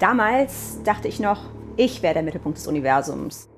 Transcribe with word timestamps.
Damals 0.00 0.82
dachte 0.82 1.08
ich 1.08 1.20
noch, 1.20 1.42
ich 1.76 2.02
wäre 2.02 2.14
der 2.14 2.22
Mittelpunkt 2.22 2.56
des 2.56 2.66
Universums. 2.66 3.50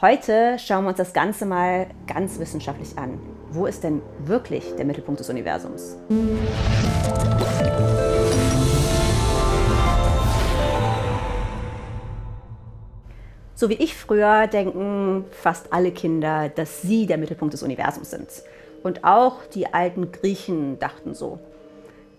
Heute 0.00 0.58
schauen 0.58 0.84
wir 0.84 0.88
uns 0.88 0.96
das 0.96 1.12
Ganze 1.12 1.44
mal 1.44 1.88
ganz 2.06 2.38
wissenschaftlich 2.38 2.96
an. 2.96 3.20
Wo 3.50 3.66
ist 3.66 3.84
denn 3.84 4.00
wirklich 4.24 4.74
der 4.74 4.86
Mittelpunkt 4.86 5.20
des 5.20 5.28
Universums? 5.28 5.98
So 13.54 13.68
wie 13.68 13.74
ich 13.74 13.94
früher 13.94 14.46
denken 14.46 15.26
fast 15.30 15.74
alle 15.74 15.92
Kinder, 15.92 16.48
dass 16.48 16.80
sie 16.80 17.04
der 17.04 17.18
Mittelpunkt 17.18 17.52
des 17.52 17.62
Universums 17.62 18.10
sind. 18.10 18.28
Und 18.82 19.04
auch 19.04 19.44
die 19.54 19.74
alten 19.74 20.10
Griechen 20.10 20.78
dachten 20.78 21.12
so. 21.12 21.38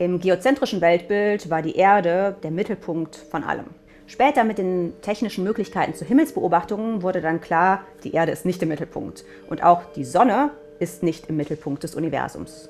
Im 0.04 0.20
geozentrischen 0.20 0.82
Weltbild 0.82 1.50
war 1.50 1.62
die 1.62 1.78
Erde 1.78 2.36
der 2.44 2.52
Mittelpunkt 2.52 3.16
von 3.16 3.42
allem. 3.42 3.68
Später 4.06 4.44
mit 4.44 4.58
den 4.58 4.92
technischen 5.02 5.46
Möglichkeiten 5.46 5.94
zur 5.94 6.06
Himmelsbeobachtung 6.06 7.04
wurde 7.04 7.22
dann 7.22 7.40
klar, 7.40 7.86
die 8.04 8.12
Erde 8.12 8.34
ist 8.34 8.46
nicht 8.46 8.62
im 8.62 8.68
Mittelpunkt. 8.68 9.24
Und 9.50 9.64
auch 9.64 9.94
die 9.96 10.04
Sonne 10.04 10.50
ist 10.80 11.04
nicht 11.04 11.30
im 11.30 11.38
Mittelpunkt 11.38 11.84
des 11.84 11.96
Universums. 11.96 12.68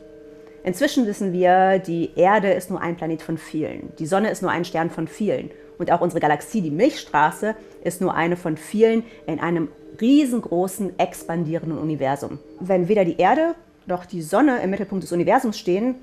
Inzwischen 0.63 1.07
wissen 1.07 1.33
wir, 1.33 1.79
die 1.79 2.11
Erde 2.15 2.53
ist 2.53 2.69
nur 2.69 2.81
ein 2.81 2.97
Planet 2.97 3.23
von 3.23 3.39
vielen. 3.39 3.91
Die 3.97 4.05
Sonne 4.05 4.29
ist 4.29 4.43
nur 4.43 4.51
ein 4.51 4.63
Stern 4.63 4.91
von 4.91 5.07
vielen. 5.07 5.49
Und 5.79 5.91
auch 5.91 6.01
unsere 6.01 6.19
Galaxie, 6.19 6.61
die 6.61 6.69
Milchstraße, 6.69 7.55
ist 7.83 7.99
nur 7.99 8.13
eine 8.13 8.37
von 8.37 8.57
vielen 8.57 9.05
in 9.25 9.39
einem 9.39 9.69
riesengroßen, 9.99 10.99
expandierenden 10.99 11.79
Universum. 11.79 12.37
Wenn 12.59 12.87
weder 12.87 13.05
die 13.05 13.17
Erde 13.17 13.55
noch 13.87 14.05
die 14.05 14.21
Sonne 14.21 14.61
im 14.61 14.69
Mittelpunkt 14.69 15.03
des 15.03 15.11
Universums 15.11 15.57
stehen, 15.57 15.95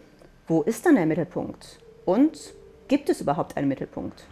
wo 0.51 0.63
ist 0.63 0.85
dann 0.85 0.97
der 0.97 1.07
Mittelpunkt? 1.07 1.79
Und 2.05 2.53
gibt 2.89 3.09
es 3.09 3.21
überhaupt 3.21 3.57
einen 3.57 3.69
Mittelpunkt? 3.69 4.25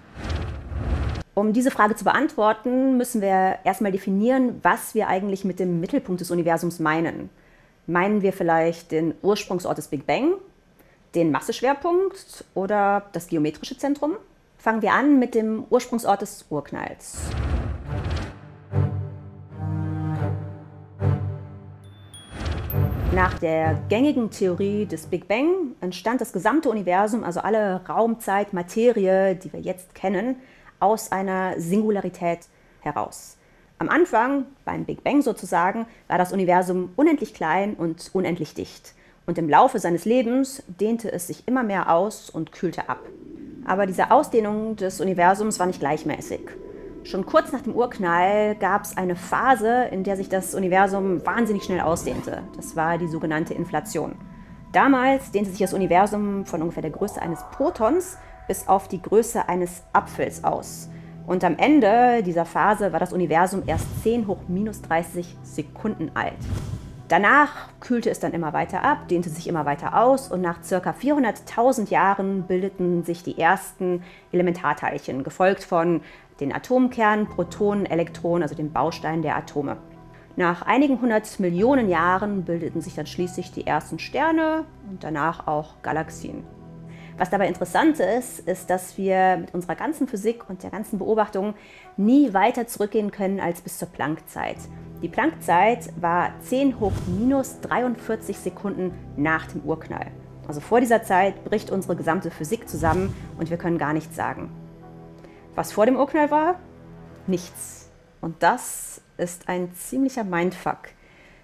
Um 1.35 1.53
diese 1.53 1.71
Frage 1.71 1.95
zu 1.95 2.03
beantworten, 2.03 2.97
müssen 2.97 3.21
wir 3.21 3.61
erstmal 3.63 3.93
definieren, 3.93 4.59
was 4.65 4.97
wir 4.97 5.07
eigentlich 5.07 5.45
mit 5.45 5.61
dem 5.61 5.79
Mittelpunkt 5.79 6.21
des 6.21 6.33
Universums 6.33 6.81
meinen. 6.81 7.31
Meinen 7.87 8.23
wir 8.23 8.33
vielleicht 8.33 8.91
den 8.91 9.15
Ursprungsort 9.23 9.79
des 9.79 9.87
Big 9.87 10.07
Bang, 10.07 10.33
den 11.15 11.31
Masseschwerpunkt 11.31 12.45
oder 12.53 13.05
das 13.13 13.29
geometrische 13.29 13.79
Zentrum? 13.79 14.17
Fangen 14.57 14.83
wir 14.83 14.95
an 14.95 15.21
mit 15.21 15.37
dem 15.37 15.67
Ursprungsort 15.71 16.23
des 16.23 16.47
Urknalls. 16.51 17.29
Nach 23.19 23.37
der 23.37 23.77
gängigen 23.89 24.31
Theorie 24.31 24.87
des 24.87 25.07
Big 25.07 25.27
Bang 25.27 25.73
entstand 25.81 26.21
das 26.21 26.33
gesamte 26.33 26.71
Universum, 26.71 27.25
also 27.25 27.41
alle 27.41 27.81
Raumzeit, 27.89 28.53
Materie, 28.53 29.35
die 29.35 29.53
wir 29.53 29.59
jetzt 29.59 29.93
kennen, 29.93 30.37
aus 30.79 31.11
einer 31.11 31.59
Singularität 31.59 32.47
heraus. 32.79 33.37
Am 33.81 33.89
Anfang, 33.89 34.45
beim 34.65 34.85
Big 34.85 35.03
Bang 35.03 35.23
sozusagen, 35.23 35.87
war 36.07 36.17
das 36.17 36.33
Universum 36.33 36.93
unendlich 36.95 37.35
klein 37.35 37.75
und 37.75 38.09
unendlich 38.13 38.55
dicht. 38.55 38.95
Und 39.27 39.37
im 39.37 39.49
Laufe 39.49 39.81
seines 39.81 40.05
Lebens 40.05 40.63
dehnte 40.69 41.11
es 41.11 41.27
sich 41.27 41.43
immer 41.49 41.65
mehr 41.65 41.93
aus 41.93 42.31
und 42.31 42.53
kühlte 42.53 42.89
ab. 42.89 43.01
Aber 43.65 43.87
diese 43.87 44.13
Ausdehnung 44.13 44.77
des 44.77 45.01
Universums 45.01 45.59
war 45.59 45.67
nicht 45.67 45.81
gleichmäßig. 45.81 46.43
Schon 47.05 47.25
kurz 47.25 47.53
nach 47.53 47.63
dem 47.63 47.75
Urknall 47.75 48.55
gab 48.57 48.83
es 48.83 48.97
eine 48.97 49.17
Phase, 49.17 49.85
in 49.91 50.05
der 50.05 50.17
sich 50.17 50.29
das 50.29 50.55
Universum 50.55 51.25
wahnsinnig 51.25 51.65
schnell 51.65 51.81
ausdehnte. 51.81 52.43
Das 52.57 52.77
war 52.77 52.99
die 52.99 53.09
sogenannte 53.09 53.55
Inflation. 53.55 54.17
Damals 54.73 55.31
dehnte 55.31 55.51
sich 55.51 55.61
das 55.61 55.73
Universum 55.73 56.45
von 56.45 56.61
ungefähr 56.61 56.83
der 56.83 56.91
Größe 56.91 57.23
eines 57.23 57.43
Protons 57.53 58.19
bis 58.47 58.69
auf 58.69 58.89
die 58.89 59.01
Größe 59.01 59.49
eines 59.49 59.83
Apfels 59.93 60.45
aus. 60.45 60.91
Und 61.27 61.45
am 61.45 61.57
Ende 61.57 62.23
dieser 62.23 62.45
Phase 62.45 62.93
war 62.93 63.01
das 63.01 63.13
Universum 63.13 63.63
erst 63.67 63.87
10 64.03 64.27
hoch 64.27 64.41
minus 64.49 64.83
30 64.83 65.37
Sekunden 65.43 66.11
alt. 66.15 66.37
Danach 67.09 67.69
kühlte 67.81 68.11
es 68.11 68.21
dann 68.21 68.33
immer 68.35 68.53
weiter 68.53 68.83
ab, 68.83 69.09
dehnte 69.09 69.31
sich 69.31 69.49
immer 69.49 69.65
weiter 69.65 69.99
aus 69.99 70.31
und 70.31 70.43
nach 70.43 70.59
ca. 70.61 70.91
400.000 70.91 71.89
Jahren 71.89 72.43
bildeten 72.43 73.03
sich 73.03 73.23
die 73.23 73.39
ersten 73.39 74.03
Elementarteilchen, 74.31 75.25
gefolgt 75.25 75.65
von 75.65 76.03
den 76.41 76.55
Atomkernen, 76.55 77.27
Protonen, 77.27 77.87
Elektronen, 77.87 78.43
also 78.43 78.55
den 78.55 78.73
Bausteinen 78.73 79.23
der 79.23 79.37
Atome. 79.37 79.77
Nach 80.37 80.63
einigen 80.63 81.01
hundert 81.01 81.41
Millionen 81.41 81.89
Jahren 81.89 82.45
bildeten 82.45 82.81
sich 82.81 82.95
dann 82.95 83.07
schließlich 83.07 83.51
die 83.51 83.67
ersten 83.67 83.99
Sterne 83.99 84.65
und 84.89 85.03
danach 85.03 85.49
auch 85.49 85.83
Galaxien. 85.83 86.45
Was 87.17 87.31
dabei 87.31 87.49
interessant 87.49 87.99
ist, 87.99 88.39
ist, 88.39 88.71
dass 88.71 88.97
wir 88.97 89.39
mit 89.39 89.53
unserer 89.53 89.75
ganzen 89.75 90.07
Physik 90.07 90.49
und 90.49 90.63
der 90.63 90.71
ganzen 90.71 91.01
Beobachtung 91.01 91.55
nie 91.97 92.33
weiter 92.33 92.69
zurückgehen 92.69 93.11
können 93.11 93.41
als 93.41 93.61
bis 93.61 93.79
zur 93.79 93.89
Planckzeit. 93.89 94.59
Die 95.03 95.09
Planckzeit 95.09 95.91
war 96.01 96.31
10 96.43 96.79
hoch 96.79 96.93
minus 97.19 97.61
43 97.63 98.39
Sekunden 98.39 98.93
nach 99.17 99.49
dem 99.49 99.63
Urknall. 99.63 100.07
Also 100.47 100.61
vor 100.61 100.79
dieser 100.79 101.03
Zeit 101.03 101.45
bricht 101.45 101.73
unsere 101.73 101.97
gesamte 101.97 102.31
Physik 102.31 102.69
zusammen 102.69 103.13
und 103.39 103.51
wir 103.51 103.57
können 103.57 103.79
gar 103.79 103.93
nichts 103.93 104.15
sagen. 104.15 104.53
Was 105.59 105.73
vor 105.73 105.87
dem 105.87 105.97
Urknall 105.97 106.31
war? 106.31 106.55
Nichts. 107.27 107.91
Und 108.21 108.45
das 108.45 109.01
ist 109.17 109.49
ein 109.49 109.75
ziemlicher 109.75 110.23
Mindfuck. 110.23 110.91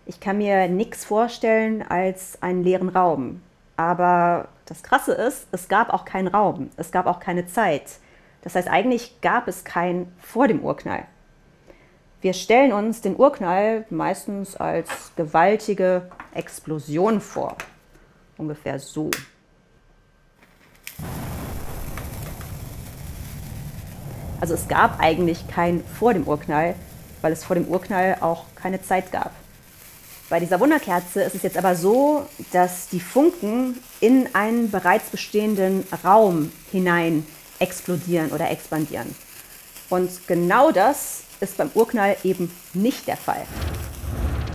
Ich 0.06 0.20
kann 0.20 0.38
mir 0.38 0.69
nichts 0.69 1.04
vorstellen 1.04 1.82
als 1.82 2.41
einen 2.41 2.62
leeren 2.62 2.91
Raum. 2.91 3.42
Aber 3.76 4.47
das 4.66 4.84
Krasse 4.84 5.14
ist, 5.14 5.48
es 5.50 5.66
gab 5.66 5.92
auch 5.92 6.04
keinen 6.04 6.28
Raum, 6.28 6.70
es 6.76 6.92
gab 6.92 7.06
auch 7.06 7.19
keine 7.19 7.48
Zeit. 7.48 7.98
Das 8.42 8.54
heißt, 8.54 8.69
eigentlich 8.69 9.20
gab 9.20 9.48
es 9.48 9.64
kein 9.64 10.12
vor 10.20 10.46
dem 10.46 10.60
Urknall. 10.60 11.06
Wir 12.20 12.34
stellen 12.34 12.72
uns 12.72 13.00
den 13.00 13.16
Urknall 13.16 13.84
meistens 13.91 14.54
als 14.54 15.10
gewaltige 15.16 16.08
Explosion 16.34 17.20
vor. 17.20 17.56
Ungefähr 18.38 18.78
so. 18.78 19.10
Also 24.40 24.54
es 24.54 24.68
gab 24.68 25.00
eigentlich 25.00 25.48
kein 25.48 25.82
vor 25.98 26.14
dem 26.14 26.26
Urknall, 26.26 26.74
weil 27.22 27.32
es 27.32 27.44
vor 27.44 27.56
dem 27.56 27.66
Urknall 27.68 28.18
auch 28.20 28.44
keine 28.54 28.82
Zeit 28.82 29.12
gab. 29.12 29.32
Bei 30.30 30.40
dieser 30.40 30.58
Wunderkerze 30.58 31.22
ist 31.22 31.34
es 31.34 31.42
jetzt 31.42 31.58
aber 31.58 31.74
so, 31.74 32.26
dass 32.52 32.88
die 32.88 33.00
Funken 33.00 33.78
in 34.00 34.28
einen 34.34 34.70
bereits 34.70 35.10
bestehenden 35.10 35.84
Raum 36.02 36.50
hinein 36.72 37.26
explodieren 37.58 38.30
oder 38.32 38.50
expandieren. 38.50 39.14
Und 39.90 40.26
genau 40.26 40.70
das 40.70 41.24
ist 41.40 41.56
beim 41.56 41.70
Urknall 41.74 42.16
eben 42.24 42.50
nicht 42.72 43.06
der 43.06 43.16
Fall. 43.16 43.42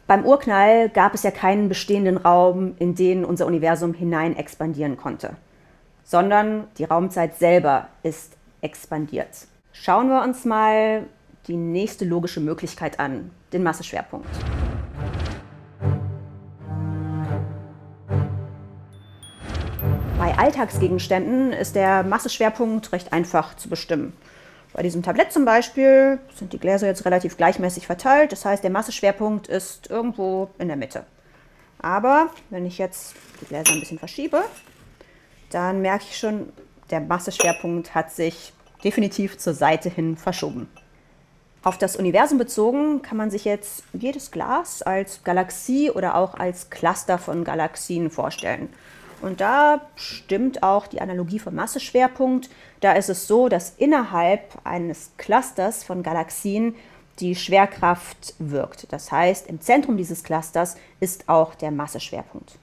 Beim 0.07 0.25
Urknall 0.25 0.89
gab 0.89 1.13
es 1.13 1.21
ja 1.21 1.29
keinen 1.29 1.69
bestehenden 1.69 2.17
Raum, 2.17 2.73
in 2.79 2.95
den 2.95 3.23
unser 3.23 3.45
Universum 3.45 3.93
hinein 3.93 4.35
expandieren 4.35 4.97
konnte, 4.97 5.35
sondern 6.03 6.67
die 6.79 6.85
Raumzeit 6.85 7.37
selber 7.37 7.89
ist 8.01 8.33
expandiert. 8.61 9.47
Schauen 9.71 10.09
wir 10.09 10.21
uns 10.23 10.45
mal 10.45 11.05
die 11.47 11.55
nächste 11.55 12.05
logische 12.05 12.39
Möglichkeit 12.39 12.99
an, 12.99 13.31
den 13.53 13.63
Masseschwerpunkt. 13.63 14.27
Bei 20.17 20.37
Alltagsgegenständen 20.37 21.53
ist 21.53 21.75
der 21.75 22.03
Masseschwerpunkt 22.03 22.91
recht 22.91 23.13
einfach 23.13 23.55
zu 23.55 23.69
bestimmen. 23.69 24.13
Bei 24.73 24.83
diesem 24.83 25.01
Tablett 25.01 25.31
zum 25.31 25.45
Beispiel 25.45 26.19
sind 26.35 26.53
die 26.53 26.59
Gläser 26.59 26.87
jetzt 26.87 27.05
relativ 27.05 27.37
gleichmäßig 27.37 27.87
verteilt. 27.87 28.31
Das 28.31 28.45
heißt, 28.45 28.63
der 28.63 28.69
Masseschwerpunkt 28.69 29.47
ist 29.47 29.89
irgendwo 29.89 30.49
in 30.59 30.67
der 30.67 30.77
Mitte. 30.77 31.05
Aber 31.79 32.29
wenn 32.49 32.65
ich 32.65 32.77
jetzt 32.77 33.15
die 33.41 33.45
Gläser 33.45 33.73
ein 33.73 33.79
bisschen 33.79 33.97
verschiebe, 33.97 34.43
dann 35.49 35.81
merke 35.81 36.03
ich 36.09 36.17
schon, 36.17 36.51
der 36.91 36.99
Masseschwerpunkt 36.99 37.95
hat 37.95 38.11
sich 38.11 38.53
definitiv 38.83 39.37
zur 39.37 39.53
Seite 39.53 39.89
hin 39.89 40.17
verschoben. 40.17 40.69
Auf 41.61 41.77
das 41.77 41.97
Universum 41.97 42.37
bezogen 42.37 43.01
kann 43.01 43.17
man 43.17 43.31
sich 43.31 43.43
jetzt 43.43 43.83
jedes 43.91 44.31
Glas 44.31 44.81
als 44.81 45.23
Galaxie 45.23 45.91
oder 45.91 46.15
auch 46.15 46.35
als 46.35 46.69
Cluster 46.69 47.17
von 47.17 47.43
Galaxien 47.43 48.09
vorstellen. 48.09 48.69
Und 49.21 49.41
da 49.41 49.81
stimmt 49.95 50.63
auch 50.63 50.87
die 50.87 51.01
Analogie 51.01 51.39
vom 51.39 51.55
Masseschwerpunkt. 51.55 52.49
Da 52.79 52.93
ist 52.93 53.09
es 53.09 53.27
so, 53.27 53.49
dass 53.49 53.73
innerhalb 53.77 54.57
eines 54.63 55.11
Clusters 55.17 55.83
von 55.83 56.03
Galaxien 56.03 56.75
die 57.19 57.35
Schwerkraft 57.35 58.35
wirkt. 58.39 58.93
Das 58.93 59.11
heißt, 59.11 59.47
im 59.47 59.59
Zentrum 59.59 59.97
dieses 59.97 60.23
Clusters 60.23 60.77
ist 61.01 61.27
auch 61.27 61.53
der 61.55 61.71
Masseschwerpunkt. 61.71 62.57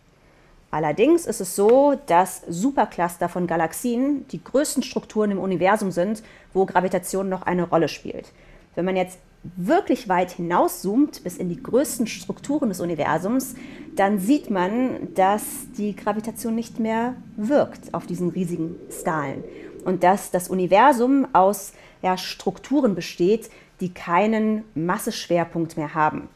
Allerdings 0.70 1.26
ist 1.26 1.40
es 1.40 1.56
so, 1.56 1.94
dass 2.06 2.42
Supercluster 2.48 3.28
von 3.28 3.46
Galaxien 3.46 4.26
die 4.28 4.42
größten 4.42 4.82
Strukturen 4.82 5.30
im 5.30 5.38
Universum 5.38 5.90
sind, 5.90 6.22
wo 6.52 6.66
Gravitation 6.66 7.28
noch 7.28 7.42
eine 7.42 7.68
Rolle 7.68 7.88
spielt. 7.88 8.32
Wenn 8.74 8.84
man 8.84 8.96
jetzt 8.96 9.18
wirklich 9.56 10.08
weit 10.08 10.32
hinauszoomt, 10.32 11.22
bis 11.22 11.36
in 11.36 11.48
die 11.48 11.62
größten 11.62 12.06
Strukturen 12.06 12.68
des 12.68 12.80
Universums, 12.80 13.54
dann 13.94 14.18
sieht 14.18 14.50
man, 14.50 15.14
dass 15.14 15.44
die 15.78 15.94
Gravitation 15.94 16.54
nicht 16.54 16.80
mehr 16.80 17.14
wirkt 17.36 17.94
auf 17.94 18.06
diesen 18.06 18.30
riesigen 18.30 18.74
Skalen. 18.90 19.44
und 19.84 20.02
dass 20.02 20.32
das 20.32 20.48
Universum 20.48 21.28
aus 21.32 21.72
ja, 22.02 22.18
Strukturen 22.18 22.96
besteht, 22.96 23.50
die 23.80 23.94
keinen 23.94 24.64
Masseschwerpunkt 24.74 25.76
mehr 25.76 25.94
haben. 25.94 26.28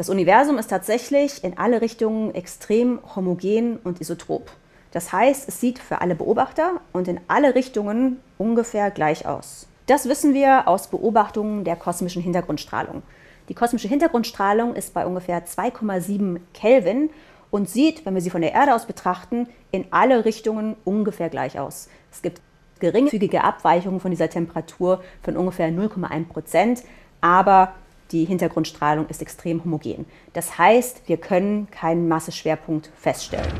Das 0.00 0.08
Universum 0.08 0.56
ist 0.56 0.68
tatsächlich 0.68 1.44
in 1.44 1.58
alle 1.58 1.82
Richtungen 1.82 2.34
extrem 2.34 3.00
homogen 3.14 3.76
und 3.84 4.00
isotrop. 4.00 4.50
Das 4.92 5.12
heißt, 5.12 5.46
es 5.46 5.60
sieht 5.60 5.78
für 5.78 6.00
alle 6.00 6.14
Beobachter 6.14 6.80
und 6.94 7.06
in 7.06 7.20
alle 7.28 7.54
Richtungen 7.54 8.18
ungefähr 8.38 8.90
gleich 8.90 9.26
aus. 9.26 9.66
Das 9.84 10.08
wissen 10.08 10.32
wir 10.32 10.68
aus 10.68 10.86
Beobachtungen 10.86 11.64
der 11.64 11.76
kosmischen 11.76 12.22
Hintergrundstrahlung. 12.22 13.02
Die 13.50 13.54
kosmische 13.54 13.88
Hintergrundstrahlung 13.88 14.74
ist 14.74 14.94
bei 14.94 15.04
ungefähr 15.04 15.44
2,7 15.44 16.40
Kelvin 16.54 17.10
und 17.50 17.68
sieht, 17.68 18.06
wenn 18.06 18.14
wir 18.14 18.22
sie 18.22 18.30
von 18.30 18.40
der 18.40 18.54
Erde 18.54 18.74
aus 18.74 18.86
betrachten, 18.86 19.48
in 19.70 19.84
alle 19.90 20.24
Richtungen 20.24 20.76
ungefähr 20.86 21.28
gleich 21.28 21.58
aus. 21.58 21.90
Es 22.10 22.22
gibt 22.22 22.40
geringfügige 22.78 23.44
Abweichungen 23.44 24.00
von 24.00 24.10
dieser 24.10 24.30
Temperatur 24.30 25.02
von 25.22 25.36
ungefähr 25.36 25.68
0,1 25.68 26.26
Prozent, 26.26 26.84
aber 27.20 27.74
die 28.12 28.24
Hintergrundstrahlung 28.24 29.06
ist 29.08 29.22
extrem 29.22 29.64
homogen. 29.64 30.06
Das 30.32 30.58
heißt, 30.58 31.02
wir 31.06 31.16
können 31.16 31.70
keinen 31.70 32.08
Masseschwerpunkt 32.08 32.90
feststellen. 32.96 33.52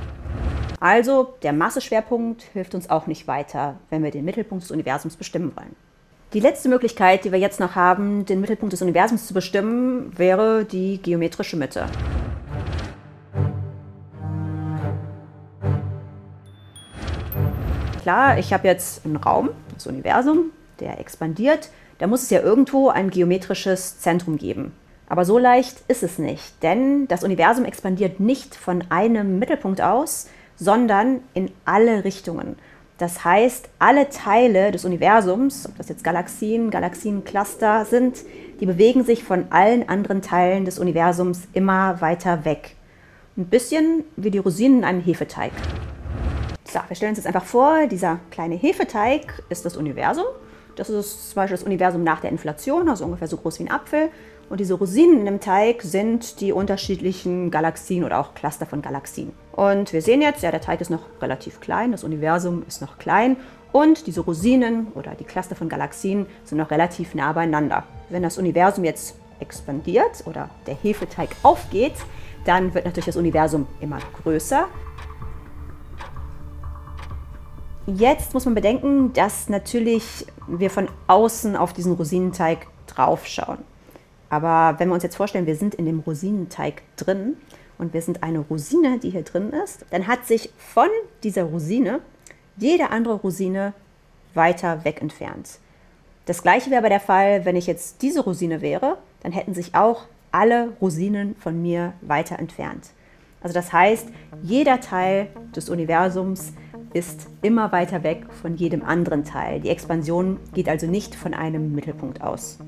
Also 0.80 1.34
der 1.42 1.52
Masseschwerpunkt 1.52 2.42
hilft 2.42 2.74
uns 2.74 2.88
auch 2.88 3.06
nicht 3.06 3.28
weiter, 3.28 3.76
wenn 3.90 4.02
wir 4.02 4.10
den 4.10 4.24
Mittelpunkt 4.24 4.64
des 4.64 4.70
Universums 4.70 5.16
bestimmen 5.16 5.52
wollen. 5.54 5.76
Die 6.32 6.40
letzte 6.40 6.68
Möglichkeit, 6.68 7.24
die 7.24 7.32
wir 7.32 7.38
jetzt 7.38 7.60
noch 7.60 7.74
haben, 7.74 8.24
den 8.24 8.40
Mittelpunkt 8.40 8.72
des 8.72 8.82
Universums 8.82 9.26
zu 9.26 9.34
bestimmen, 9.34 10.16
wäre 10.16 10.64
die 10.64 11.02
geometrische 11.02 11.56
Mitte. 11.56 11.86
Klar, 18.02 18.38
ich 18.38 18.52
habe 18.52 18.66
jetzt 18.66 19.04
einen 19.04 19.16
Raum, 19.16 19.50
das 19.74 19.86
Universum, 19.86 20.52
der 20.78 20.98
expandiert. 20.98 21.68
Da 22.00 22.06
muss 22.06 22.22
es 22.22 22.30
ja 22.30 22.40
irgendwo 22.40 22.88
ein 22.88 23.10
geometrisches 23.10 24.00
Zentrum 24.00 24.38
geben. 24.38 24.72
Aber 25.06 25.26
so 25.26 25.36
leicht 25.36 25.82
ist 25.86 26.02
es 26.02 26.18
nicht, 26.18 26.62
denn 26.62 27.06
das 27.08 27.24
Universum 27.24 27.66
expandiert 27.66 28.20
nicht 28.20 28.54
von 28.54 28.84
einem 28.88 29.38
Mittelpunkt 29.38 29.82
aus, 29.82 30.26
sondern 30.56 31.20
in 31.34 31.50
alle 31.66 32.04
Richtungen. 32.04 32.56
Das 32.96 33.22
heißt, 33.22 33.68
alle 33.78 34.08
Teile 34.08 34.70
des 34.70 34.86
Universums, 34.86 35.66
ob 35.66 35.76
das 35.76 35.90
jetzt 35.90 36.02
Galaxien, 36.02 36.70
Galaxiencluster 36.70 37.84
sind, 37.84 38.16
die 38.60 38.66
bewegen 38.66 39.04
sich 39.04 39.22
von 39.22 39.46
allen 39.50 39.86
anderen 39.86 40.22
Teilen 40.22 40.64
des 40.64 40.78
Universums 40.78 41.48
immer 41.52 42.00
weiter 42.00 42.46
weg. 42.46 42.76
Ein 43.36 43.46
bisschen 43.46 44.04
wie 44.16 44.30
die 44.30 44.38
Rosinen 44.38 44.78
in 44.78 44.84
einem 44.84 45.02
Hefeteig. 45.02 45.52
So, 46.64 46.80
wir 46.88 46.96
stellen 46.96 47.10
uns 47.10 47.18
jetzt 47.18 47.26
einfach 47.26 47.44
vor, 47.44 47.86
dieser 47.88 48.20
kleine 48.30 48.54
Hefeteig 48.54 49.42
ist 49.50 49.66
das 49.66 49.76
Universum. 49.76 50.24
Das 50.80 50.88
ist 50.88 51.28
zum 51.28 51.34
Beispiel 51.34 51.58
das 51.58 51.66
Universum 51.66 52.02
nach 52.04 52.20
der 52.22 52.30
Inflation, 52.30 52.88
also 52.88 53.04
ungefähr 53.04 53.28
so 53.28 53.36
groß 53.36 53.58
wie 53.58 53.64
ein 53.64 53.70
Apfel. 53.70 54.08
Und 54.48 54.60
diese 54.60 54.72
Rosinen 54.72 55.26
im 55.26 55.38
Teig 55.38 55.82
sind 55.82 56.40
die 56.40 56.52
unterschiedlichen 56.52 57.50
Galaxien 57.50 58.02
oder 58.02 58.18
auch 58.18 58.32
Cluster 58.32 58.64
von 58.64 58.80
Galaxien. 58.80 59.34
Und 59.52 59.92
wir 59.92 60.00
sehen 60.00 60.22
jetzt, 60.22 60.42
ja, 60.42 60.50
der 60.50 60.62
Teig 60.62 60.80
ist 60.80 60.88
noch 60.88 61.02
relativ 61.20 61.60
klein, 61.60 61.92
das 61.92 62.02
Universum 62.02 62.62
ist 62.66 62.80
noch 62.80 62.96
klein 62.96 63.36
und 63.72 64.06
diese 64.06 64.22
Rosinen 64.22 64.86
oder 64.94 65.14
die 65.14 65.24
Cluster 65.24 65.54
von 65.54 65.68
Galaxien 65.68 66.24
sind 66.44 66.56
noch 66.56 66.70
relativ 66.70 67.14
nah 67.14 67.34
beieinander. 67.34 67.84
Wenn 68.08 68.22
das 68.22 68.38
Universum 68.38 68.84
jetzt 68.84 69.16
expandiert 69.38 70.24
oder 70.24 70.48
der 70.66 70.76
Hefeteig 70.76 71.28
aufgeht, 71.42 71.92
dann 72.46 72.72
wird 72.72 72.86
natürlich 72.86 73.04
das 73.04 73.16
Universum 73.16 73.66
immer 73.82 73.98
größer 74.22 74.66
Jetzt 77.96 78.34
muss 78.34 78.44
man 78.44 78.54
bedenken, 78.54 79.12
dass 79.14 79.48
natürlich 79.48 80.24
wir 80.46 80.70
von 80.70 80.88
außen 81.08 81.56
auf 81.56 81.72
diesen 81.72 81.94
Rosinenteig 81.94 82.68
draufschauen. 82.86 83.58
Aber 84.28 84.78
wenn 84.78 84.88
wir 84.88 84.94
uns 84.94 85.02
jetzt 85.02 85.16
vorstellen, 85.16 85.46
wir 85.46 85.56
sind 85.56 85.74
in 85.74 85.86
dem 85.86 85.98
Rosinenteig 86.00 86.82
drin 86.96 87.36
und 87.78 87.92
wir 87.92 88.00
sind 88.00 88.22
eine 88.22 88.38
Rosine, 88.38 89.00
die 89.00 89.10
hier 89.10 89.24
drin 89.24 89.50
ist, 89.64 89.84
dann 89.90 90.06
hat 90.06 90.26
sich 90.26 90.50
von 90.56 90.88
dieser 91.24 91.44
Rosine 91.44 92.00
jede 92.56 92.90
andere 92.90 93.14
Rosine 93.14 93.72
weiter 94.34 94.84
weg 94.84 95.02
entfernt. 95.02 95.58
Das 96.26 96.42
gleiche 96.42 96.70
wäre 96.70 96.78
aber 96.78 96.90
der 96.90 97.00
Fall, 97.00 97.44
wenn 97.44 97.56
ich 97.56 97.66
jetzt 97.66 98.02
diese 98.02 98.20
Rosine 98.20 98.60
wäre, 98.60 98.98
dann 99.22 99.32
hätten 99.32 99.54
sich 99.54 99.74
auch 99.74 100.02
alle 100.30 100.68
Rosinen 100.80 101.34
von 101.36 101.60
mir 101.60 101.94
weiter 102.02 102.38
entfernt. 102.38 102.90
Also 103.42 103.54
das 103.54 103.72
heißt, 103.72 104.08
jeder 104.42 104.80
Teil 104.80 105.28
des 105.56 105.68
Universums 105.70 106.52
ist 106.92 107.28
immer 107.42 107.72
weiter 107.72 108.02
weg 108.02 108.26
von 108.42 108.56
jedem 108.56 108.82
anderen 108.82 109.24
Teil. 109.24 109.60
Die 109.60 109.68
Expansion 109.68 110.38
geht 110.54 110.68
also 110.68 110.86
nicht 110.86 111.14
von 111.14 111.34
einem 111.34 111.74
Mittelpunkt 111.74 112.22
aus. 112.22 112.58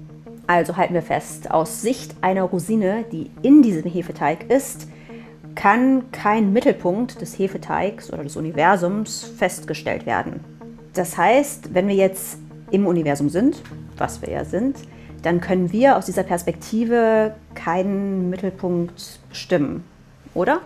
Also 0.47 0.77
halten 0.77 0.95
wir 0.95 1.03
fest, 1.03 1.51
aus 1.51 1.83
Sicht 1.83 2.15
einer 2.21 2.43
Rosine, 2.43 3.05
die 3.11 3.31
in 3.43 3.63
diesem 3.63 3.91
Hefeteig 3.91 4.51
ist, 4.51 4.89
kann 5.55 6.11
kein 6.13 6.53
Mittelpunkt 6.53 7.21
des 7.21 7.39
Hefeteigs 7.39 8.13
oder 8.13 8.23
des 8.23 8.37
Universums 8.37 9.25
festgestellt 9.37 10.07
werden. 10.07 10.41
Das 10.95 11.17
heißt, 11.17 11.75
wenn 11.75 11.89
wir 11.89 11.95
jetzt 11.95 12.39
im 12.71 12.87
Universum 12.87 13.29
sind, 13.29 13.63
was 13.97 14.23
wir 14.23 14.31
ja 14.31 14.45
sind, 14.45 14.77
dann 15.23 15.41
können 15.41 15.73
wir 15.73 15.97
aus 15.97 16.07
dieser 16.07 16.23
Perspektive 16.25 17.35
keinen 17.55 18.31
Mittelpunkt 18.31 19.21
bestimmen, 19.29 19.85
oder? 20.35 20.61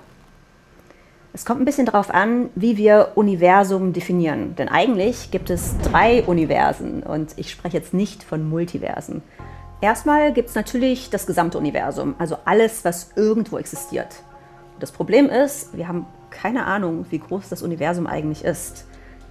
Es 1.36 1.44
kommt 1.44 1.60
ein 1.60 1.66
bisschen 1.66 1.84
darauf 1.84 2.14
an, 2.14 2.48
wie 2.54 2.78
wir 2.78 3.12
Universum 3.14 3.92
definieren. 3.92 4.56
Denn 4.56 4.70
eigentlich 4.70 5.30
gibt 5.30 5.50
es 5.50 5.76
drei 5.82 6.22
Universen 6.22 7.02
und 7.02 7.34
ich 7.36 7.50
spreche 7.50 7.76
jetzt 7.76 7.92
nicht 7.92 8.22
von 8.22 8.48
Multiversen. 8.48 9.22
Erstmal 9.82 10.32
gibt 10.32 10.48
es 10.48 10.54
natürlich 10.54 11.10
das 11.10 11.26
gesamte 11.26 11.58
Universum, 11.58 12.14
also 12.18 12.38
alles, 12.46 12.86
was 12.86 13.10
irgendwo 13.16 13.58
existiert. 13.58 14.22
Das 14.80 14.92
Problem 14.92 15.28
ist, 15.28 15.76
wir 15.76 15.88
haben 15.88 16.06
keine 16.30 16.64
Ahnung, 16.64 17.04
wie 17.10 17.18
groß 17.18 17.50
das 17.50 17.62
Universum 17.62 18.06
eigentlich 18.06 18.42
ist. 18.42 18.86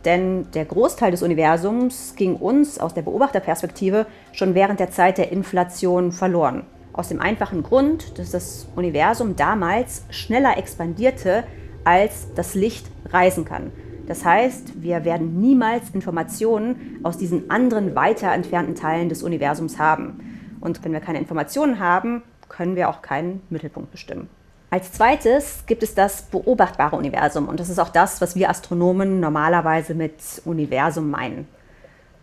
Denn 0.06 0.46
der 0.51 0.66
Großteil 0.66 1.10
des 1.10 1.24
Universums 1.24 2.13
ging 2.16 2.36
uns 2.36 2.78
aus 2.78 2.94
der 2.94 3.01
Beobachterperspektive 3.01 4.06
schon 4.31 4.54
während 4.54 4.80
der 4.80 4.92
Zeit 4.92 5.18
der 5.18 5.31
Inflation 5.31 6.12
verloren. 6.12 6.68
Aus 6.94 7.08
dem 7.10 7.19
einfachen 7.19 7.63
Grund, 7.63 8.19
dass 8.19 8.30
das 8.30 8.68
Universum 8.75 9.36
damals 9.36 10.06
schneller 10.12 10.60
expandierte 10.60 11.46
als 11.86 12.28
das 12.36 12.56
Licht 12.56 12.88
reisen 13.12 13.46
kann. 13.46 13.72
Das 14.08 14.24
heißt, 14.24 14.82
wir 14.84 15.04
werden 15.06 15.40
niemals 15.40 15.90
Informationen 15.92 17.00
aus 17.04 17.18
diesen 17.18 17.50
anderen 17.50 17.96
weiter 17.96 18.32
entfernten 18.32 18.76
Teilen 18.76 19.10
des 19.10 19.24
Universums 19.24 19.80
haben. 19.80 20.58
Und 20.60 20.84
wenn 20.84 20.92
wir 20.92 21.00
keine 21.00 21.20
Informationen 21.20 21.80
haben, 21.80 22.22
können 22.50 22.75
wir 22.75 22.89
auch 22.89 23.01
keinen 23.01 23.42
Mittelpunkt 23.50 23.92
bestimmen. 23.92 24.30
Als 24.70 24.92
zweites 24.92 25.63
gibt 25.68 25.84
es 25.84 25.96
das 25.96 26.24
beobachtbare 26.24 26.96
Universum 26.96 27.48
und 27.48 27.60
das 27.60 27.70
ist 27.70 27.80
auch 27.80 27.89
das, 27.89 28.20
was 28.20 28.36
wir 28.36 28.50
Astronomen 28.50 29.20
normalerweise 29.20 29.94
mit 29.94 30.13
Universum 30.44 31.10
meinen. 31.10 31.48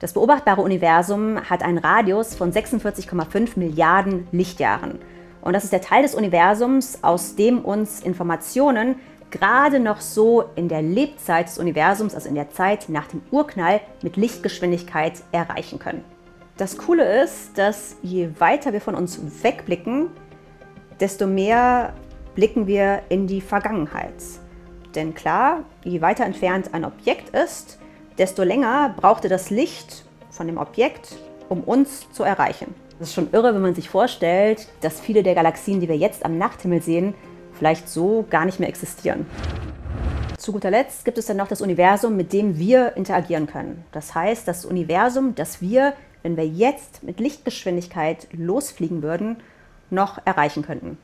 Das 0.00 0.12
beobachtbare 0.12 0.60
Universum 0.60 1.38
hat 1.48 1.62
einen 1.62 1.78
Radius 1.78 2.34
von 2.34 2.52
46,5 2.52 3.58
Milliarden 3.58 4.26
Lichtjahren. 4.32 4.98
Und 5.40 5.54
das 5.54 5.64
ist 5.64 5.72
der 5.72 5.80
Teil 5.80 6.02
des 6.02 6.14
Universums, 6.14 6.98
aus 7.02 7.36
dem 7.36 7.60
uns 7.64 8.00
Informationen 8.00 8.96
gerade 9.32 9.80
noch 9.80 10.00
so 10.00 10.44
in 10.54 10.68
der 10.68 10.82
Lebzeit 10.82 11.48
des 11.48 11.58
Universums, 11.58 12.14
also 12.14 12.28
in 12.28 12.36
der 12.36 12.50
Zeit 12.50 12.88
nach 12.88 13.08
dem 13.08 13.22
Urknall, 13.32 13.80
mit 14.02 14.16
Lichtgeschwindigkeit 14.16 15.14
erreichen 15.32 15.80
können. 15.80 16.04
Das 16.56 16.78
Coole 16.78 17.22
ist, 17.22 17.58
dass 17.58 17.96
je 18.02 18.28
weiter 18.38 18.72
wir 18.72 18.80
von 18.80 18.94
uns 18.94 19.18
wegblicken, 19.42 20.10
desto 21.00 21.26
mehr 21.26 21.94
blicken 22.36 22.66
wir 22.66 23.02
in 23.08 23.26
die 23.26 23.40
Vergangenheit. 23.40 24.14
Denn 24.94 25.14
klar, 25.14 25.64
je 25.82 26.00
weiter 26.02 26.24
entfernt 26.24 26.72
ein 26.72 26.84
Objekt 26.84 27.30
ist, 27.30 27.78
desto 28.18 28.42
länger 28.42 28.94
brauchte 28.96 29.28
das 29.28 29.50
Licht 29.50 30.04
von 30.30 30.46
dem 30.46 30.58
Objekt, 30.58 31.16
um 31.48 31.64
uns 31.64 32.10
zu 32.12 32.22
erreichen. 32.22 32.74
Das 32.98 33.08
ist 33.08 33.14
schon 33.14 33.32
irre, 33.32 33.54
wenn 33.54 33.62
man 33.62 33.74
sich 33.74 33.88
vorstellt, 33.88 34.68
dass 34.82 35.00
viele 35.00 35.22
der 35.22 35.34
Galaxien, 35.34 35.80
die 35.80 35.88
wir 35.88 35.96
jetzt 35.96 36.24
am 36.24 36.38
Nachthimmel 36.38 36.82
sehen, 36.82 37.14
vielleicht 37.62 37.88
so 37.88 38.26
gar 38.28 38.44
nicht 38.44 38.58
mehr 38.58 38.68
existieren. 38.68 39.24
Zu 40.36 40.50
guter 40.50 40.72
Letzt 40.72 41.04
gibt 41.04 41.16
es 41.16 41.26
dann 41.26 41.36
noch 41.36 41.46
das 41.46 41.62
Universum, 41.62 42.16
mit 42.16 42.32
dem 42.32 42.58
wir 42.58 42.96
interagieren 42.96 43.46
können. 43.46 43.84
Das 43.92 44.16
heißt, 44.16 44.48
das 44.48 44.64
Universum, 44.64 45.36
das 45.36 45.60
wir, 45.60 45.92
wenn 46.24 46.36
wir 46.36 46.44
jetzt 46.44 47.04
mit 47.04 47.20
Lichtgeschwindigkeit 47.20 48.26
losfliegen 48.32 49.00
würden, 49.04 49.36
noch 49.90 50.18
erreichen 50.24 50.64
könnten. 50.64 50.98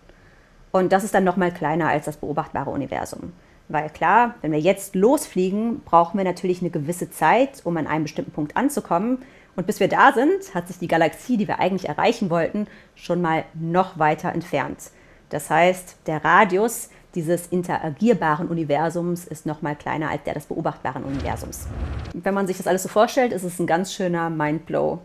Und 0.72 0.90
das 0.90 1.04
ist 1.04 1.14
dann 1.14 1.22
noch 1.22 1.36
mal 1.36 1.52
kleiner 1.52 1.90
als 1.90 2.06
das 2.06 2.16
beobachtbare 2.16 2.70
Universum. 2.70 3.32
Weil 3.68 3.88
klar, 3.90 4.34
wenn 4.42 4.50
wir 4.50 4.58
jetzt 4.58 4.96
losfliegen, 4.96 5.82
brauchen 5.84 6.18
wir 6.18 6.24
natürlich 6.24 6.60
eine 6.60 6.70
gewisse 6.70 7.08
Zeit, 7.08 7.60
um 7.62 7.76
an 7.76 7.86
einem 7.86 8.02
bestimmten 8.02 8.32
Punkt 8.32 8.56
anzukommen. 8.56 9.18
Und 9.54 9.68
bis 9.68 9.78
wir 9.78 9.86
da 9.86 10.12
sind, 10.12 10.56
hat 10.56 10.66
sich 10.66 10.80
die 10.80 10.88
Galaxie, 10.88 11.36
die 11.36 11.46
wir 11.46 11.60
eigentlich 11.60 11.88
erreichen 11.88 12.30
wollten, 12.30 12.66
schon 12.96 13.22
mal 13.22 13.44
noch 13.54 14.00
weiter 14.00 14.32
entfernt. 14.32 14.90
Das 15.30 15.50
heißt, 15.50 15.96
der 16.06 16.24
Radius, 16.24 16.90
dieses 17.14 17.46
interagierbaren 17.48 18.48
Universums 18.48 19.26
ist 19.26 19.46
noch 19.46 19.62
mal 19.62 19.74
kleiner 19.76 20.10
als 20.10 20.22
der 20.24 20.34
des 20.34 20.46
beobachtbaren 20.46 21.04
Universums. 21.04 21.66
Wenn 22.14 22.34
man 22.34 22.46
sich 22.46 22.56
das 22.56 22.66
alles 22.66 22.82
so 22.82 22.88
vorstellt, 22.88 23.32
ist 23.32 23.44
es 23.44 23.58
ein 23.58 23.66
ganz 23.66 23.92
schöner 23.92 24.30
Mindblow. 24.30 25.00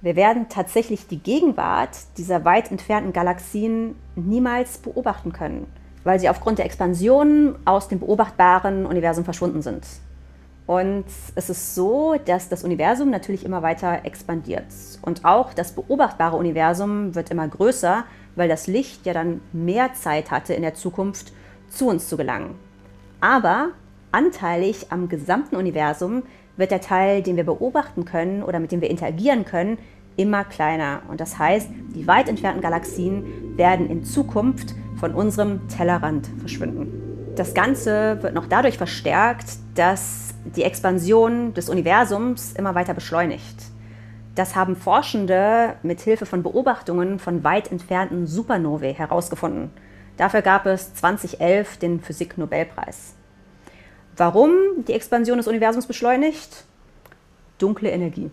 Wir 0.00 0.16
werden 0.16 0.48
tatsächlich 0.48 1.06
die 1.06 1.18
Gegenwart 1.18 1.96
dieser 2.18 2.44
weit 2.44 2.70
entfernten 2.70 3.12
Galaxien 3.12 3.96
niemals 4.14 4.78
beobachten 4.78 5.32
können, 5.32 5.66
weil 6.04 6.20
sie 6.20 6.28
aufgrund 6.28 6.58
der 6.58 6.66
Expansion 6.66 7.56
aus 7.64 7.88
dem 7.88 8.00
beobachtbaren 8.00 8.86
Universum 8.86 9.24
verschwunden 9.24 9.62
sind. 9.62 9.86
Und 10.66 11.04
es 11.36 11.48
ist 11.48 11.76
so, 11.76 12.16
dass 12.24 12.48
das 12.48 12.64
Universum 12.64 13.10
natürlich 13.10 13.44
immer 13.44 13.62
weiter 13.62 14.00
expandiert. 14.04 14.66
Und 15.02 15.24
auch 15.24 15.54
das 15.54 15.72
beobachtbare 15.72 16.36
Universum 16.36 17.14
wird 17.14 17.30
immer 17.30 17.46
größer, 17.46 18.04
weil 18.34 18.48
das 18.48 18.66
Licht 18.66 19.06
ja 19.06 19.12
dann 19.12 19.40
mehr 19.52 19.94
Zeit 19.94 20.30
hatte, 20.30 20.54
in 20.54 20.62
der 20.62 20.74
Zukunft 20.74 21.32
zu 21.68 21.88
uns 21.88 22.08
zu 22.08 22.16
gelangen. 22.16 22.56
Aber 23.20 23.68
anteilig 24.10 24.86
am 24.90 25.08
gesamten 25.08 25.56
Universum 25.56 26.24
wird 26.56 26.72
der 26.72 26.80
Teil, 26.80 27.22
den 27.22 27.36
wir 27.36 27.44
beobachten 27.44 28.04
können 28.04 28.42
oder 28.42 28.58
mit 28.58 28.72
dem 28.72 28.80
wir 28.80 28.90
interagieren 28.90 29.44
können, 29.44 29.78
immer 30.16 30.44
kleiner. 30.44 31.02
Und 31.08 31.20
das 31.20 31.38
heißt, 31.38 31.68
die 31.94 32.06
weit 32.06 32.28
entfernten 32.28 32.62
Galaxien 32.62 33.56
werden 33.56 33.88
in 33.88 34.04
Zukunft 34.04 34.74
von 34.98 35.14
unserem 35.14 35.68
Tellerrand 35.68 36.28
verschwinden. 36.40 37.05
Das 37.36 37.52
Ganze 37.52 38.22
wird 38.22 38.32
noch 38.32 38.46
dadurch 38.46 38.78
verstärkt, 38.78 39.58
dass 39.74 40.34
die 40.46 40.62
Expansion 40.62 41.52
des 41.52 41.68
Universums 41.68 42.54
immer 42.54 42.74
weiter 42.74 42.94
beschleunigt. 42.94 43.56
Das 44.34 44.56
haben 44.56 44.74
Forschende 44.74 45.74
mit 45.82 46.00
Hilfe 46.00 46.24
von 46.24 46.42
Beobachtungen 46.42 47.18
von 47.18 47.44
weit 47.44 47.70
entfernten 47.70 48.26
Supernovae 48.26 48.94
herausgefunden. 48.94 49.70
Dafür 50.16 50.40
gab 50.40 50.64
es 50.64 50.94
2011 50.94 51.76
den 51.76 52.00
Physik-Nobelpreis. 52.00 53.14
Warum 54.16 54.52
die 54.88 54.94
Expansion 54.94 55.36
des 55.36 55.46
Universums 55.46 55.86
beschleunigt? 55.86 56.64
Dunkle 57.58 57.90
Energie. 57.90 58.30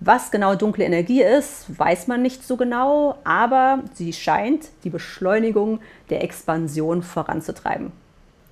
Was 0.00 0.30
genau 0.30 0.54
dunkle 0.54 0.84
Energie 0.84 1.22
ist, 1.22 1.78
weiß 1.78 2.06
man 2.06 2.20
nicht 2.20 2.46
so 2.46 2.56
genau, 2.56 3.16
aber 3.24 3.82
sie 3.94 4.12
scheint 4.12 4.68
die 4.84 4.90
Beschleunigung 4.90 5.80
der 6.10 6.22
Expansion 6.22 7.02
voranzutreiben. 7.02 7.92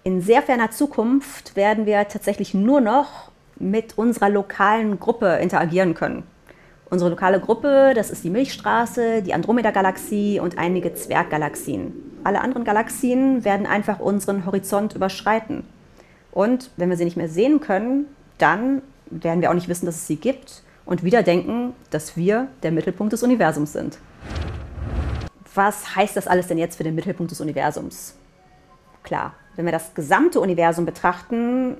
In 0.05 0.23
sehr 0.23 0.43
ferner 0.43 0.71
Zukunft 0.71 1.55
werden 1.55 1.85
wir 1.85 2.09
tatsächlich 2.09 2.55
nur 2.55 2.81
noch 2.81 3.31
mit 3.57 3.99
unserer 3.99 4.31
lokalen 4.31 4.99
Gruppe 4.99 5.39
interagieren 5.41 5.95
können. 5.95 6.25
Unsere 6.91 7.11
lokale 7.11 7.41
Gruppe, 7.41 7.93
das 7.95 8.11
ist 8.11 8.25
die 8.25 8.31
Milchstraße, 8.31 9.23
die 9.23 9.35
Andromeda-Galaxie 9.35 10.41
und 10.41 10.59
einige 10.59 10.95
Zwerggalaxien. 10.95 11.93
Alle 12.25 12.41
anderen 12.41 12.65
Galaxien 12.65 13.45
werden 13.45 13.67
einfach 13.67 14.01
unseren 14.01 14.47
Horizont 14.47 14.95
überschreiten. 14.95 15.65
Und 16.33 16.71
wenn 16.77 16.89
wir 16.89 16.97
sie 16.97 17.05
nicht 17.05 17.17
mehr 17.17 17.29
sehen 17.29 17.61
können, 17.61 18.07
dann 18.39 18.83
werden 19.07 19.43
wir 19.43 19.51
auch 19.51 19.55
nicht 19.55 19.69
wissen, 19.69 19.87
dass 19.87 19.97
es 19.97 20.07
sie 20.07 20.17
gibt 20.17 20.64
und 20.87 21.03
wieder 21.03 21.23
denken, 21.23 21.75
dass 21.91 22.17
wir 22.17 22.49
der 22.63 22.73
Mittelpunkt 22.73 23.13
des 23.13 23.23
Universums 23.23 23.73
sind. 23.73 23.99
Was 25.55 25.95
heißt 25.95 26.17
das 26.17 26.27
alles 26.27 26.49
denn 26.49 26.59
jetzt 26.59 26.77
für 26.77 26.85
den 26.85 26.95
Mittelpunkt 26.95 27.31
des 27.31 27.41
Universums? 27.41 28.17
Klar, 29.03 29.35
wenn 29.57 29.65
wir 29.65 29.73
das 29.73 29.95
gesamte 29.95 30.41
Universum 30.41 30.85
betrachten, 30.85 31.77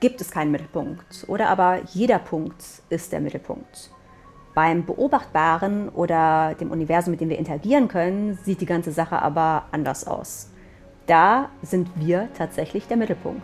gibt 0.00 0.20
es 0.20 0.30
keinen 0.30 0.50
Mittelpunkt. 0.52 1.24
Oder 1.26 1.48
aber 1.48 1.80
jeder 1.92 2.18
Punkt 2.18 2.62
ist 2.88 3.12
der 3.12 3.20
Mittelpunkt. 3.20 3.90
Beim 4.54 4.86
Beobachtbaren 4.86 5.88
oder 5.90 6.54
dem 6.54 6.70
Universum, 6.70 7.10
mit 7.10 7.20
dem 7.20 7.28
wir 7.28 7.38
interagieren 7.38 7.88
können, 7.88 8.38
sieht 8.44 8.60
die 8.60 8.66
ganze 8.66 8.92
Sache 8.92 9.20
aber 9.20 9.64
anders 9.72 10.06
aus. 10.06 10.50
Da 11.06 11.50
sind 11.62 11.88
wir 11.96 12.28
tatsächlich 12.36 12.86
der 12.86 12.96
Mittelpunkt. 12.96 13.42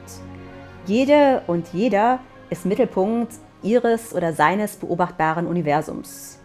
Jede 0.86 1.42
und 1.46 1.68
jeder 1.72 2.20
ist 2.50 2.66
Mittelpunkt 2.66 3.32
ihres 3.62 4.14
oder 4.14 4.32
seines 4.32 4.76
beobachtbaren 4.76 5.46
Universums. 5.46 6.38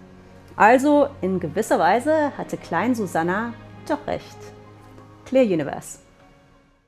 Also 0.55 1.09
in 1.21 1.39
gewisser 1.39 1.79
Weise 1.79 2.31
hatte 2.37 2.57
Klein 2.57 2.95
Susanna 2.95 3.53
doch 3.87 4.05
recht. 4.07 4.37
Clear 5.25 5.45
Universe. 5.45 5.99